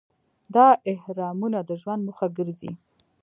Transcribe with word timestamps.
دا 0.55 0.67
اهرامونه 0.93 1.59
د 1.63 1.71
ژوند 1.81 2.01
موخه 2.07 2.27
ګرځي. 2.37 2.71